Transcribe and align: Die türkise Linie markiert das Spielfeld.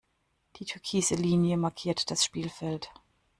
Die 0.55 0.65
türkise 0.65 1.13
Linie 1.13 1.57
markiert 1.57 2.09
das 2.09 2.25
Spielfeld. 2.25 2.89